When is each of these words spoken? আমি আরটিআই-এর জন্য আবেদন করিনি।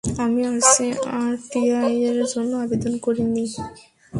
আমি 0.23 0.41
আরটিআই-এর 1.19 2.19
জন্য 2.31 2.51
আবেদন 2.63 2.93
করিনি। 3.05 3.43